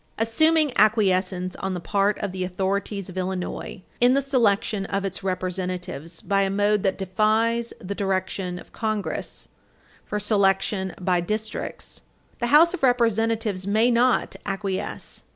Assuming 0.17 0.73
acquiescence 0.77 1.55
on 1.57 1.75
the 1.75 1.79
part 1.79 2.17
of 2.23 2.31
the 2.31 2.43
authorities 2.43 3.07
of 3.07 3.17
Illinois 3.19 3.83
in 3.99 4.15
the 4.15 4.21
selection 4.23 4.87
of 4.87 5.05
its 5.05 5.21
Representatives 5.23 6.23
by 6.23 6.41
a 6.41 6.49
mode 6.49 6.81
that 6.81 6.97
defies 6.97 7.71
the 7.79 7.93
direction 7.93 8.57
of 8.57 8.73
Congress 8.73 9.47
for 10.03 10.19
selection 10.19 10.95
by 10.99 11.21
districts, 11.21 12.01
the 12.39 12.47
House 12.47 12.73
of 12.73 12.81
Representatives 12.81 13.67
may 13.67 13.91
not 13.91 14.35
acquiesce. 14.43 15.21